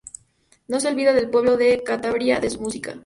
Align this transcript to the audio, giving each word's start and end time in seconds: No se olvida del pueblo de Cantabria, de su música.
No 0.67 0.79
se 0.79 0.87
olvida 0.87 1.13
del 1.13 1.29
pueblo 1.29 1.57
de 1.57 1.83
Cantabria, 1.83 2.39
de 2.39 2.49
su 2.49 2.59
música. 2.59 2.99